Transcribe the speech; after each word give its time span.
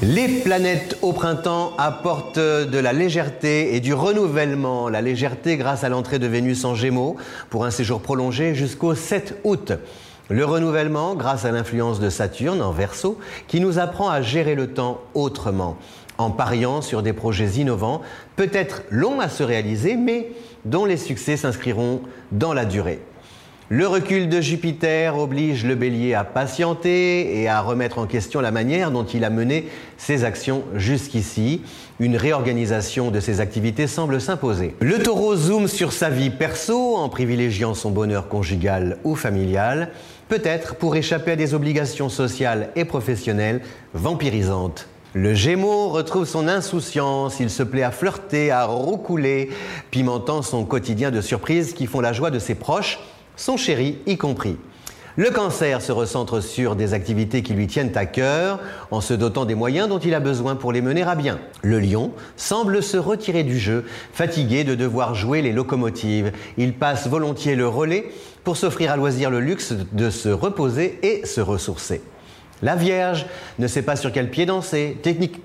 Les 0.00 0.28
planètes 0.28 0.96
au 1.02 1.12
printemps 1.12 1.72
apportent 1.76 2.38
de 2.38 2.78
la 2.78 2.92
légèreté 2.92 3.74
et 3.74 3.80
du 3.80 3.94
renouvellement. 3.94 4.88
La 4.88 5.02
légèreté 5.02 5.56
grâce 5.56 5.82
à 5.82 5.88
l'entrée 5.88 6.20
de 6.20 6.28
Vénus 6.28 6.64
en 6.64 6.76
Gémeaux 6.76 7.16
pour 7.50 7.64
un 7.64 7.72
séjour 7.72 8.00
prolongé 8.00 8.54
jusqu'au 8.54 8.94
7 8.94 9.40
août. 9.42 9.72
Le 10.28 10.44
renouvellement 10.44 11.16
grâce 11.16 11.44
à 11.44 11.50
l'influence 11.50 11.98
de 11.98 12.10
Saturne 12.10 12.62
en 12.62 12.70
Verseau 12.70 13.18
qui 13.48 13.58
nous 13.58 13.80
apprend 13.80 14.08
à 14.08 14.22
gérer 14.22 14.54
le 14.54 14.68
temps 14.68 15.00
autrement 15.14 15.76
en 16.16 16.30
pariant 16.30 16.80
sur 16.80 17.02
des 17.02 17.12
projets 17.12 17.48
innovants, 17.60 18.00
peut-être 18.36 18.82
longs 18.90 19.18
à 19.18 19.28
se 19.28 19.42
réaliser, 19.42 19.96
mais 19.96 20.30
dont 20.64 20.84
les 20.84 20.96
succès 20.96 21.36
s'inscriront 21.36 22.02
dans 22.30 22.52
la 22.52 22.64
durée. 22.64 23.00
Le 23.70 23.86
recul 23.86 24.30
de 24.30 24.40
Jupiter 24.40 25.18
oblige 25.18 25.66
le 25.66 25.74
bélier 25.74 26.14
à 26.14 26.24
patienter 26.24 27.38
et 27.38 27.48
à 27.48 27.60
remettre 27.60 27.98
en 27.98 28.06
question 28.06 28.40
la 28.40 28.50
manière 28.50 28.90
dont 28.90 29.04
il 29.04 29.24
a 29.24 29.30
mené 29.30 29.68
ses 29.98 30.24
actions 30.24 30.64
jusqu'ici. 30.74 31.60
Une 32.00 32.16
réorganisation 32.16 33.10
de 33.10 33.20
ses 33.20 33.42
activités 33.42 33.86
semble 33.86 34.22
s'imposer. 34.22 34.74
Le 34.80 35.02
taureau 35.02 35.36
zoome 35.36 35.68
sur 35.68 35.92
sa 35.92 36.08
vie 36.08 36.30
perso 36.30 36.96
en 36.96 37.10
privilégiant 37.10 37.74
son 37.74 37.90
bonheur 37.90 38.28
conjugal 38.28 38.96
ou 39.04 39.14
familial, 39.14 39.90
peut-être 40.30 40.76
pour 40.76 40.96
échapper 40.96 41.32
à 41.32 41.36
des 41.36 41.52
obligations 41.52 42.08
sociales 42.08 42.70
et 42.74 42.86
professionnelles 42.86 43.60
vampirisantes. 43.92 44.88
Le 45.12 45.34
Gémeaux 45.34 45.90
retrouve 45.90 46.24
son 46.24 46.48
insouciance, 46.48 47.38
il 47.38 47.50
se 47.50 47.62
plaît 47.62 47.82
à 47.82 47.90
flirter, 47.90 48.50
à 48.50 48.64
roucouler, 48.64 49.50
pimentant 49.90 50.40
son 50.40 50.64
quotidien 50.64 51.10
de 51.10 51.20
surprises 51.20 51.74
qui 51.74 51.84
font 51.84 52.00
la 52.00 52.14
joie 52.14 52.30
de 52.30 52.38
ses 52.38 52.54
proches 52.54 52.98
son 53.38 53.56
chéri 53.56 53.98
y 54.06 54.18
compris. 54.18 54.58
Le 55.16 55.30
cancer 55.30 55.82
se 55.82 55.90
recentre 55.90 56.40
sur 56.40 56.76
des 56.76 56.94
activités 56.94 57.42
qui 57.42 57.52
lui 57.52 57.66
tiennent 57.66 57.96
à 57.96 58.06
cœur 58.06 58.60
en 58.92 59.00
se 59.00 59.14
dotant 59.14 59.46
des 59.46 59.56
moyens 59.56 59.88
dont 59.88 59.98
il 59.98 60.14
a 60.14 60.20
besoin 60.20 60.54
pour 60.54 60.70
les 60.70 60.80
mener 60.80 61.02
à 61.02 61.16
bien. 61.16 61.40
Le 61.62 61.80
lion 61.80 62.12
semble 62.36 62.82
se 62.84 62.96
retirer 62.96 63.42
du 63.42 63.58
jeu, 63.58 63.84
fatigué 64.12 64.62
de 64.62 64.76
devoir 64.76 65.16
jouer 65.16 65.42
les 65.42 65.52
locomotives. 65.52 66.30
Il 66.56 66.74
passe 66.74 67.08
volontiers 67.08 67.56
le 67.56 67.66
relais 67.66 68.12
pour 68.44 68.56
s'offrir 68.56 68.92
à 68.92 68.96
loisir 68.96 69.30
le 69.30 69.40
luxe 69.40 69.72
de 69.72 70.10
se 70.10 70.28
reposer 70.28 71.00
et 71.02 71.26
se 71.26 71.40
ressourcer. 71.40 72.00
La 72.62 72.76
Vierge 72.76 73.26
ne 73.58 73.66
sait 73.66 73.82
pas 73.82 73.96
sur 73.96 74.12
quel 74.12 74.30
pied 74.30 74.46
danser. 74.46 74.96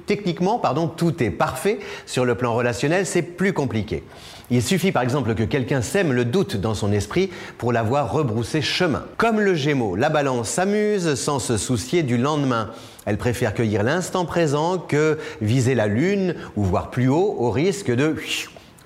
techniquement, 0.06 0.60
pardon, 0.60 0.88
tout 0.88 1.22
est 1.24 1.30
parfait. 1.30 1.80
Sur 2.06 2.26
le 2.26 2.36
plan 2.36 2.54
relationnel, 2.54 3.06
c'est 3.06 3.22
plus 3.22 3.54
compliqué. 3.54 4.04
Il 4.50 4.62
suffit 4.62 4.92
par 4.92 5.04
exemple 5.04 5.36
que 5.36 5.44
quelqu'un 5.44 5.82
sème 5.82 6.12
le 6.12 6.26
doute 6.26 6.58
dans 6.58 6.74
son 6.74 6.92
esprit 6.92 7.30
pour 7.58 7.72
l'avoir 7.72 8.12
rebroussé 8.12 8.62
chemin. 8.62 9.06
Comme 9.18 9.40
le 9.40 9.56
Gémeaux, 9.56 9.96
la 9.96 10.10
balance 10.10 10.50
s'amuse 10.50 11.16
sans 11.16 11.40
se 11.40 11.58
soucier 11.58 12.04
du 12.04 12.18
lendemain. 12.18 12.70
Elle 13.06 13.18
préfère 13.18 13.54
cueillir 13.54 13.84
l'instant 13.84 14.26
présent 14.26 14.78
que 14.78 15.18
viser 15.42 15.76
la 15.76 15.88
lune 15.88 16.36
ou 16.56 16.64
voir 16.64 16.92
plus 16.92 17.08
haut 17.08 17.36
au 17.40 17.52
risque 17.52 17.92
de 17.92 18.16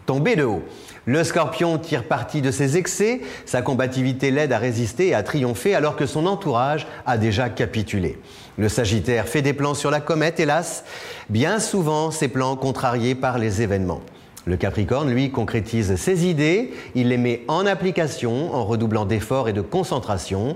tomber 0.07 0.35
de 0.35 0.43
haut. 0.43 0.63
Le 1.05 1.23
scorpion 1.23 1.77
tire 1.77 2.05
parti 2.05 2.41
de 2.41 2.49
ses 2.49 2.77
excès, 2.77 3.21
sa 3.45 3.61
combativité 3.61 4.31
l'aide 4.31 4.51
à 4.51 4.57
résister 4.57 5.09
et 5.09 5.13
à 5.13 5.21
triompher 5.21 5.75
alors 5.75 5.95
que 5.95 6.07
son 6.07 6.25
entourage 6.25 6.87
a 7.05 7.17
déjà 7.19 7.49
capitulé. 7.49 8.17
Le 8.57 8.69
sagittaire 8.69 9.27
fait 9.27 9.43
des 9.43 9.53
plans 9.53 9.75
sur 9.75 9.91
la 9.91 9.99
comète, 9.99 10.39
hélas, 10.39 10.83
bien 11.29 11.59
souvent 11.59 12.09
ces 12.09 12.27
plans 12.27 12.55
contrariés 12.55 13.13
par 13.13 13.37
les 13.37 13.61
événements. 13.61 14.01
Le 14.45 14.55
Capricorne, 14.55 15.11
lui, 15.11 15.29
concrétise 15.29 15.95
ses 15.95 16.25
idées, 16.25 16.71
il 16.95 17.09
les 17.09 17.17
met 17.17 17.43
en 17.49 17.65
application 17.65 18.55
en 18.55 18.65
redoublant 18.65 19.05
d'efforts 19.05 19.49
et 19.49 19.53
de 19.53 19.61
concentration. 19.61 20.55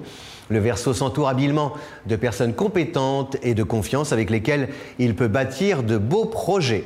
Le 0.49 0.59
Verseau 0.59 0.93
s'entoure 0.93 1.27
habilement 1.27 1.73
de 2.07 2.15
personnes 2.15 2.53
compétentes 2.53 3.35
et 3.43 3.53
de 3.53 3.63
confiance 3.63 4.13
avec 4.13 4.29
lesquelles 4.29 4.69
il 4.97 5.13
peut 5.13 5.27
bâtir 5.27 5.83
de 5.83 5.97
beaux 5.97 6.25
projets. 6.25 6.85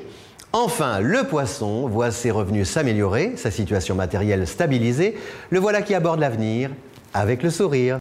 Enfin, 0.57 1.01
le 1.01 1.25
poisson 1.25 1.85
voit 1.89 2.11
ses 2.11 2.31
revenus 2.31 2.69
s'améliorer, 2.69 3.33
sa 3.35 3.51
situation 3.51 3.93
matérielle 3.93 4.47
stabilisée. 4.47 5.17
Le 5.49 5.59
voilà 5.59 5.81
qui 5.81 5.93
aborde 5.93 6.21
l'avenir 6.21 6.69
avec 7.13 7.43
le 7.43 7.49
sourire. 7.49 7.93